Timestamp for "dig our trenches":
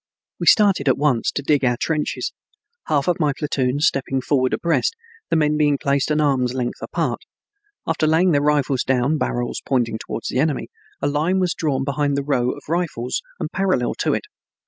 1.43-2.33